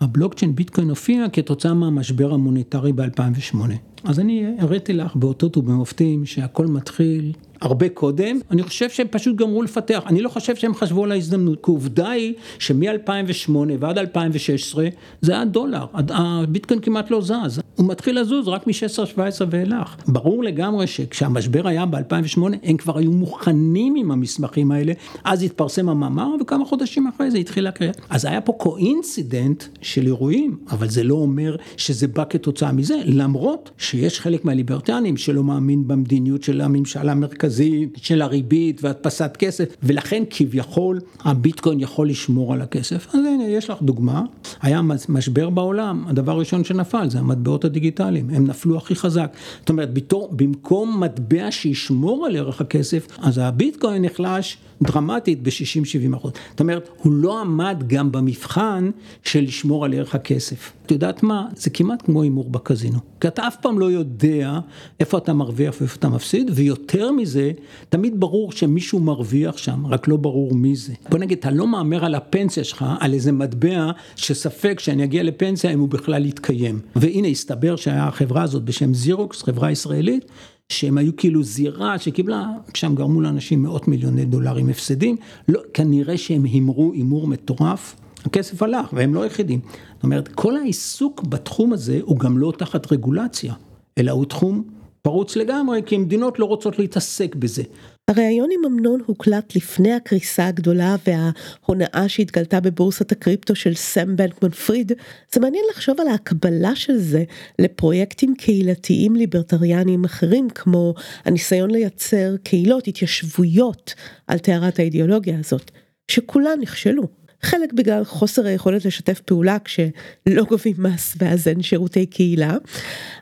[0.00, 3.56] הבלוקצ'יין ביטקוין הופיע כתוצאה מהמשבר המוניטרי ב-2008.
[4.04, 9.62] אז אני הראיתי לך באותות ובמופתים שהכל מתחיל הרבה קודם, אני חושב שהם פשוט גמרו
[9.62, 14.88] לפתח, אני לא חושב שהם חשבו על ההזדמנות, כי עובדה היא שמ-2008 ועד 2016
[15.20, 19.96] זה היה דולר, הביטקוין כמעט לא זז, הוא מתחיל לזוז רק מ-16-17 ואילך.
[20.08, 24.92] ברור לגמרי שכשהמשבר היה ב-2008 הם כבר היו מוכנים עם המסמכים האלה,
[25.24, 27.92] אז התפרסם המאמר וכמה חודשים אחרי זה התחילה הקריאה.
[28.10, 33.70] אז היה פה coincident של אירועים, אבל זה לא אומר שזה בא כתוצאה מזה, למרות
[33.94, 37.88] שיש חלק מהליברטנים שלא מאמין במדיניות של הממשל המרכזי.
[37.96, 43.06] של הריבית והדפסת כסף, ולכן כביכול הביטקוין יכול לשמור על הכסף.
[43.08, 44.22] אז הנה, יש לך דוגמה,
[44.62, 49.36] היה משבר בעולם, הדבר הראשון שנפל זה המטבעות הדיגיטליים, הם נפלו הכי חזק.
[49.60, 56.32] זאת אומרת, בתור, במקום מטבע שישמור על ערך הכסף, אז הביטקוין נחלש דרמטית ב-60-70 אחוז.
[56.50, 58.90] זאת אומרת, הוא לא עמד גם במבחן
[59.22, 60.72] של לשמור על ערך הכסף.
[60.86, 61.46] את יודעת מה?
[61.56, 62.98] זה כמעט כמו הימור בקזינו.
[63.20, 64.58] כי אתה אף פעם לא יודע
[65.00, 67.52] איפה אתה מרוויח ואיפה אתה מפסיד, ויותר מזה,
[67.88, 70.92] תמיד ברור שמישהו מרוויח שם, רק לא ברור מי זה.
[71.10, 75.70] בוא נגיד, אתה לא מהמר על הפנסיה שלך, על איזה מטבע שספק שאני אגיע לפנסיה
[75.70, 76.80] אם הוא בכלל יתקיים.
[76.96, 80.24] והנה, הסתבר שהחברה הזאת בשם זירוקס, חברה ישראלית,
[80.68, 85.16] שהם היו כאילו זירה שקיבלה, שם גרמו לאנשים מאות מיליוני דולרים הפסדים,
[85.48, 89.60] לא, כנראה שהם הימרו הימור מטורף, הכסף הלך והם לא היחידים.
[89.94, 93.54] זאת אומרת, כל העיסוק בתחום הזה הוא גם לא תחת רגולציה,
[93.98, 94.64] אלא הוא תחום
[95.02, 97.62] פרוץ לגמרי, כי מדינות לא רוצות להתעסק בזה.
[98.08, 104.92] הריאיון עם אמנון הוקלט לפני הקריסה הגדולה וההונאה שהתגלתה בבורסת הקריפטו של סם בנקמן פריד,
[105.32, 107.24] זה מעניין לחשוב על ההקבלה של זה
[107.58, 113.94] לפרויקטים קהילתיים ליברטריאניים אחרים, כמו הניסיון לייצר קהילות, התיישבויות
[114.26, 115.70] על טהרת האידיאולוגיה הזאת,
[116.08, 117.23] שכולן נכשלו.
[117.44, 122.56] חלק בגלל חוסר היכולת לשתף פעולה כשלא גובים מס ואז אין שירותי קהילה,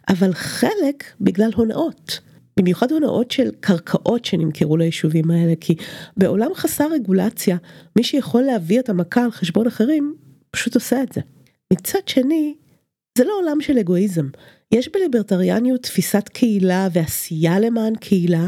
[0.09, 2.21] אבל חלק בגלל הונאות.
[2.57, 5.75] במיוחד הונאות של קרקעות שנמכרו ליישובים האלה, כי
[6.17, 7.57] בעולם חסר רגולציה,
[7.97, 10.15] מי שיכול להביא את המכה על חשבון אחרים,
[10.51, 11.21] פשוט עושה את זה.
[11.73, 12.55] מצד שני,
[13.19, 14.29] זה לא עולם של אגואיזם.
[14.73, 18.47] יש בליברטריאניות תפיסת קהילה ועשייה למען קהילה,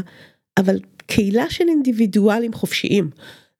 [0.57, 3.09] אבל קהילה של אינדיבידואלים חופשיים.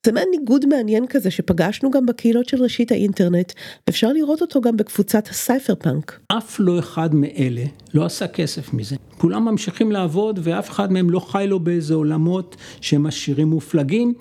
[0.05, 3.53] זה מעין ניגוד מעניין כזה שפגשנו גם בקהילות של ראשית האינטרנט,
[3.89, 6.19] אפשר לראות אותו גם בקבוצת הסייפר פאנק.
[6.27, 7.63] אף לא אחד מאלה
[7.93, 8.95] לא עשה כסף מזה.
[9.17, 14.13] כולם ממשיכים לעבוד ואף אחד מהם לא חי לו באיזה עולמות שהם עשירים מופלגים,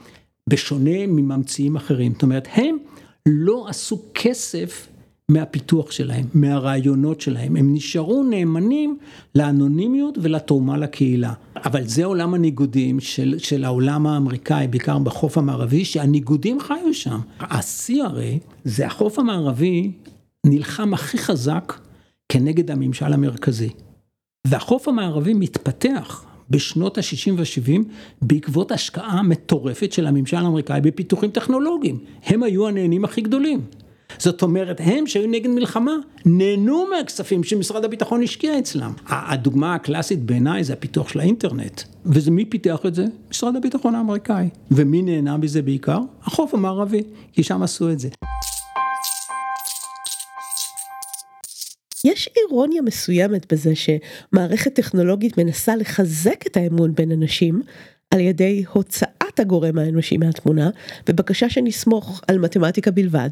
[0.48, 2.12] בשונה מממציאים אחרים.
[2.12, 2.76] זאת אומרת, הם
[3.26, 4.88] לא עשו כסף
[5.30, 8.98] מהפיתוח שלהם, מהרעיונות שלהם, הם נשארו נאמנים
[9.34, 11.32] לאנונימיות ולתרומה לקהילה.
[11.56, 17.20] אבל זה עולם הניגודים של, של העולם האמריקאי, בעיקר בחוף המערבי, שהניגודים חיו שם.
[17.40, 19.92] השיא הרי, זה החוף המערבי
[20.46, 21.78] נלחם הכי חזק
[22.28, 23.70] כנגד הממשל המרכזי.
[24.46, 27.80] והחוף המערבי מתפתח בשנות ה-60 וה-70
[28.22, 31.98] בעקבות השקעה מטורפת של הממשל האמריקאי בפיתוחים טכנולוגיים.
[32.24, 33.60] הם היו הנהנים הכי גדולים.
[34.18, 35.92] זאת אומרת, הם שהיו נגד מלחמה,
[36.24, 38.92] נהנו מהכספים שמשרד הביטחון השקיע אצלם.
[39.06, 41.82] הדוגמה הקלאסית בעיניי זה הפיתוח של האינטרנט.
[42.06, 43.04] וזה מי פיתח את זה?
[43.30, 44.48] משרד הביטחון האמריקאי.
[44.70, 45.98] ומי נהנה מזה בעיקר?
[46.22, 48.08] החוף המערבי, כי שם עשו את זה.
[52.04, 57.62] יש אירוניה מסוימת בזה שמערכת טכנולוגית מנסה לחזק את האמון בין אנשים
[58.10, 59.03] על ידי הוצאת
[59.40, 60.70] הגורם האנושי מהתמונה
[61.08, 63.30] ובקשה שנסמוך על מתמטיקה בלבד,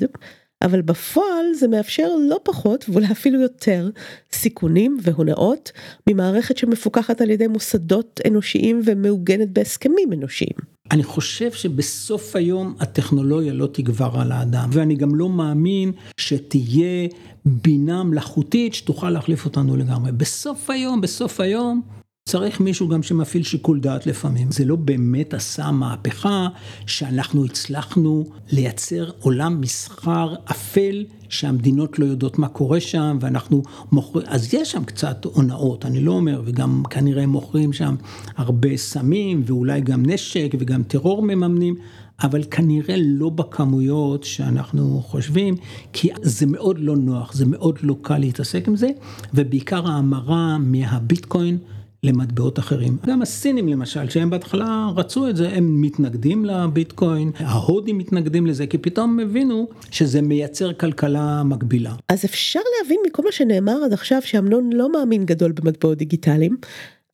[0.63, 3.91] אבל בפועל זה מאפשר לא פחות ואולי אפילו יותר
[4.33, 5.73] סיכונים והונאות
[6.09, 10.73] ממערכת שמפוקחת על ידי מוסדות אנושיים ומעוגנת בהסכמים אנושיים.
[10.91, 17.09] אני חושב שבסוף היום הטכנולוגיה לא תגבר על האדם, ואני גם לא מאמין שתהיה
[17.45, 20.13] בינה מלאכותית שתוכל להחליף אותנו לגמרי.
[20.13, 21.83] בסוף היום, בסוף היום,
[22.29, 24.51] צריך מישהו גם שמפעיל שיקול דעת לפעמים.
[24.51, 26.49] זה לא באמת עשה מהפכה
[26.87, 34.55] שאנחנו הצלחנו לייצר עולם מסחר אפל שהמדינות לא יודעות מה קורה שם ואנחנו מוכרים, אז
[34.55, 37.95] יש שם קצת הונאות, אני לא אומר, וגם כנראה מוכרים שם
[38.37, 41.75] הרבה סמים ואולי גם נשק וגם טרור מממנים.
[42.23, 45.55] אבל כנראה לא בכמויות שאנחנו חושבים,
[45.93, 48.89] כי זה מאוד לא נוח, זה מאוד לא קל להתעסק עם זה,
[49.35, 51.59] ובעיקר ההמרה מהביטקוין
[52.07, 52.97] למטבעות אחרים.
[53.07, 58.79] גם הסינים למשל, שהם בהתחלה רצו את זה, הם מתנגדים לביטקוין, ההודים מתנגדים לזה, כי
[58.79, 61.95] פתאום הבינו שזה מייצר כלכלה מקבילה.
[62.09, 66.57] אז אפשר להבין מכל מה שנאמר עד עכשיו שאמנון לא מאמין גדול במטבעות דיגיטליים,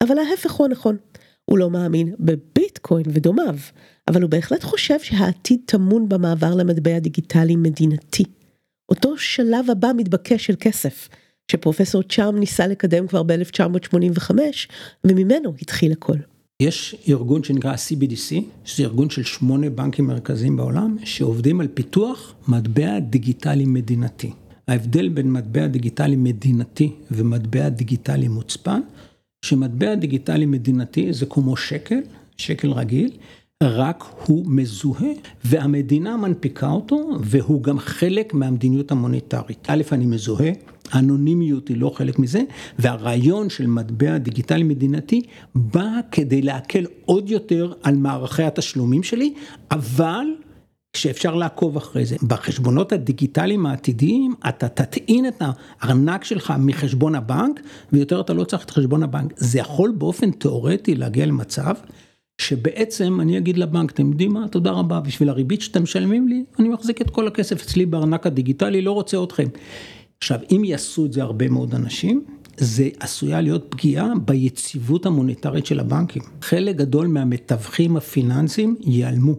[0.02, 0.96] אבל ההפך הוא הנכון.
[1.44, 3.56] הוא לא מאמין בביטקוין ודומיו,
[4.08, 8.24] אבל הוא בהחלט חושב שהעתיד טמון במעבר למטבע דיגיטלי מדינתי.
[8.88, 11.08] אותו שלב הבא מתבקש של כסף.
[11.52, 14.30] שפרופסור צ'אם ניסה לקדם כבר ב-1985,
[15.04, 16.16] וממנו התחיל הכל.
[16.62, 18.34] יש ארגון שנקרא CBDC,
[18.64, 24.30] שזה ארגון של שמונה בנקים מרכזיים בעולם, שעובדים על פיתוח מטבע דיגיטלי מדינתי.
[24.68, 28.80] ההבדל בין מטבע דיגיטלי מדינתי ומטבע דיגיטלי מוצפן,
[29.44, 31.98] שמטבע דיגיטלי מדינתי זה כמו שקל,
[32.36, 33.10] שקל רגיל,
[33.62, 35.10] רק הוא מזוהה
[35.44, 39.66] והמדינה מנפיקה אותו והוא גם חלק מהמדיניות המוניטרית.
[39.66, 40.50] א', אני מזוהה,
[40.92, 42.42] האנונימיות היא לא חלק מזה,
[42.78, 45.22] והרעיון של מטבע דיגיטלי מדינתי
[45.54, 49.34] בא כדי להקל עוד יותר על מערכי התשלומים שלי,
[49.70, 50.26] אבל
[50.96, 52.16] שאפשר לעקוב אחרי זה.
[52.22, 55.42] בחשבונות הדיגיטליים העתידיים אתה תטעין את
[55.80, 57.60] הארנק שלך מחשבון הבנק
[57.92, 59.32] ויותר אתה לא צריך את חשבון הבנק.
[59.36, 61.74] זה יכול באופן תיאורטי להגיע למצב
[62.40, 66.68] שבעצם אני אגיד לבנק, אתם יודעים מה, תודה רבה, בשביל הריבית שאתם משלמים לי, אני
[66.68, 69.48] מחזיק את כל הכסף אצלי בארנק הדיגיטלי, לא רוצה אתכם.
[70.20, 72.24] עכשיו, אם יעשו את זה הרבה מאוד אנשים,
[72.56, 76.22] זה עשויה להיות פגיעה ביציבות המוניטרית של הבנקים.
[76.42, 79.34] חלק גדול מהמתווכים הפיננסיים ייעלמו,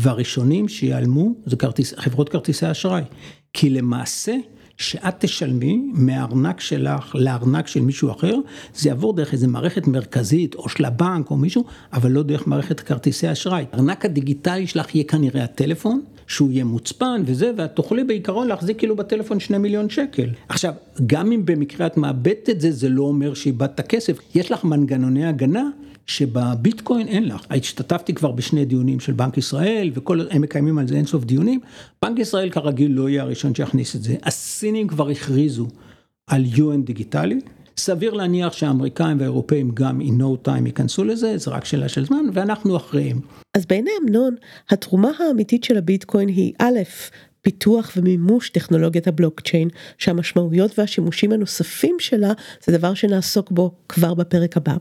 [0.00, 3.02] והראשונים שיעלמו זה כרטיס, חברות כרטיסי אשראי,
[3.52, 4.36] כי למעשה
[4.76, 8.34] שאת תשלמי מהארנק שלך לארנק של מישהו אחר,
[8.74, 12.80] זה יעבור דרך איזה מערכת מרכזית או של הבנק או מישהו, אבל לא דרך מערכת
[12.80, 13.64] כרטיסי אשראי.
[13.72, 18.96] הארנק הדיגיטלי שלך יהיה כנראה הטלפון, שהוא יהיה מוצפן וזה, ואת תוכלי בעיקרון להחזיק כאילו
[18.96, 20.28] בטלפון שני מיליון שקל.
[20.48, 20.72] עכשיו,
[21.06, 24.18] גם אם במקרה את מאבדת את זה, זה לא אומר שאיבדת כסף.
[24.34, 25.68] יש לך מנגנוני הגנה
[26.06, 27.40] שבביטקוין אין לך.
[27.50, 31.60] השתתפתי כבר בשני דיונים של בנק ישראל, וכל, הם מקיימים על זה אינסוף דיונים.
[32.02, 34.16] בנק ישראל כרגיל לא יהיה הראשון שיכניס את זה.
[34.22, 35.66] הסינים כבר הכריזו
[36.26, 37.40] על UN דיגיטלי.
[37.78, 42.24] סביר להניח שהאמריקאים והאירופאים גם in no time ייכנסו לזה, זה רק שאלה של זמן,
[42.32, 43.20] ואנחנו אחריהם.
[43.54, 44.34] אז בעיני אמנון,
[44.70, 46.78] התרומה האמיתית של הביטקוין היא א',
[47.42, 52.32] פיתוח ומימוש טכנולוגיית הבלוקצ'יין, שהמשמעויות והשימושים הנוספים שלה
[52.64, 54.76] זה דבר שנעסוק בו כבר בפרק הבא.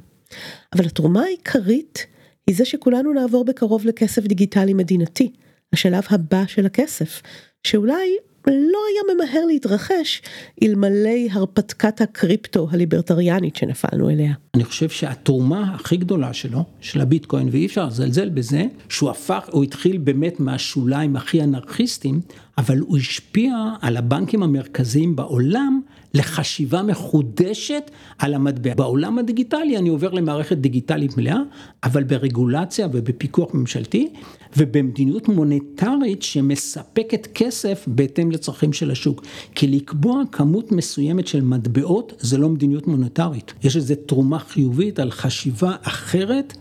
[0.76, 2.06] אבל התרומה העיקרית
[2.48, 5.32] היא זה שכולנו נעבור בקרוב לכסף דיגיטלי מדינתי,
[5.74, 7.22] השלב הבא של הכסף,
[7.64, 10.22] שאולי לא היה ממהר להתרחש
[10.64, 14.34] אלמלא הרפתקת הקריפטו הליברטריאנית שנפלנו אליה.
[14.56, 19.64] אני חושב שהתרומה הכי גדולה שלו, של הביטקוין, ואי אפשר לזלזל בזה, שהוא הפך, הוא
[19.64, 22.22] התחיל באמת מהשוליים הכי אנרכיסטיים,
[22.58, 25.82] אבל הוא השפיע על הבנקים המרכזיים בעולם
[26.16, 28.74] לחשיבה מחודשת על המטבע.
[28.74, 31.40] בעולם הדיגיטלי אני עובר למערכת דיגיטלית מלאה,
[31.84, 34.10] אבל ברגולציה ובפיקוח ממשלתי,
[34.58, 39.26] ובמדיניות מוניטרית שמספקת כסף בהתאם לצרכים של השוק.
[39.56, 43.54] כי לקבוע כמות מסוימת של מטבעות זה לא מדיניות מוניטרית.
[43.64, 46.54] יש איזו תרומה חיובית על חשיבה אחרת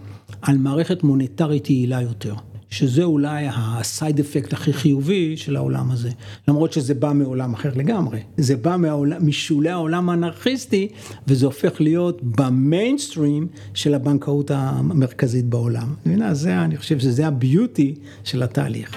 [0.42, 2.34] על מערכת מוניטרית יעילה יותר.
[2.74, 6.10] שזה אולי הסייד אפקט הכי חיובי של העולם הזה.
[6.48, 8.20] למרות שזה בא מעולם אחר לגמרי.
[8.36, 10.88] זה בא מהעולם, משולי העולם האנרכיסטי,
[11.26, 15.94] וזה הופך להיות במיינסטרים של הבנקאות המרכזית בעולם.
[16.06, 16.34] מבינה?
[16.34, 18.96] זה, אני חושב שזה הביוטי של התהליך.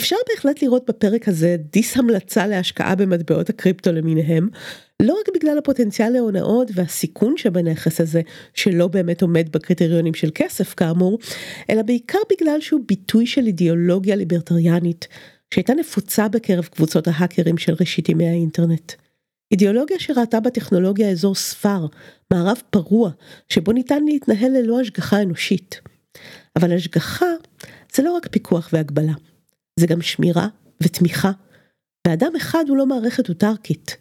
[0.00, 4.48] אפשר בהחלט לראות בפרק הזה דיס המלצה להשקעה במטבעות הקריפטו למיניהם,
[5.02, 8.20] לא רק בגלל הפוטנציאל להונאות והסיכון שבנכס הזה,
[8.54, 11.18] שלא באמת עומד בקריטריונים של כסף כאמור,
[11.70, 15.08] אלא בעיקר בגלל שהוא ביטוי של אידיאולוגיה ליברטריאנית,
[15.54, 18.92] שהייתה נפוצה בקרב קבוצות ההאקרים של ראשית ימי האינטרנט.
[19.52, 21.86] אידיאולוגיה שראתה בטכנולוגיה אזור ספר,
[22.32, 23.10] מערב פרוע,
[23.48, 25.80] שבו ניתן להתנהל ללא השגחה אנושית.
[26.56, 27.26] אבל השגחה
[27.94, 29.12] זה לא רק פיקוח והגבלה,
[29.80, 30.48] זה גם שמירה
[30.82, 31.30] ותמיכה.
[32.06, 33.96] ואדם אחד הוא לא מערכת אוטרקית.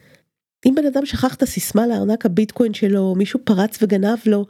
[0.65, 4.45] אם בן אדם שכח את הסיסמה לארנק הביטקוין שלו, מישהו פרץ וגנב לו,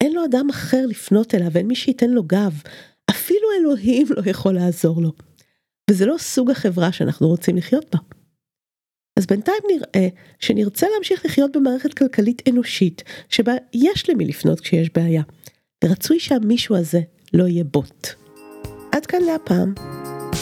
[0.00, 2.62] אין לו אדם אחר לפנות אליו, אין מי שייתן לו גב.
[3.10, 5.12] אפילו אלוהים לא יכול לעזור לו.
[5.90, 7.98] וזה לא סוג החברה שאנחנו רוצים לחיות בה.
[9.18, 10.08] אז בינתיים נראה
[10.38, 15.22] שנרצה להמשיך לחיות במערכת כלכלית אנושית, שבה יש למי לפנות כשיש בעיה.
[15.84, 17.00] ורצוי שהמישהו הזה
[17.34, 18.08] לא יהיה בוט.
[18.92, 19.74] עד כאן להפעם.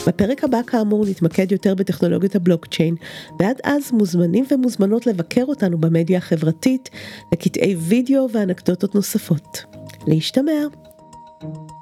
[0.06, 2.94] בפרק הבא כאמור נתמקד יותר בטכנולוגיות הבלוקצ'יין,
[3.40, 6.90] ועד אז מוזמנים ומוזמנות לבקר אותנו במדיה החברתית,
[7.32, 9.64] לקטעי וידאו ואנקדוטות נוספות.
[10.06, 10.52] להשתמע.
[11.40, 11.78] thank you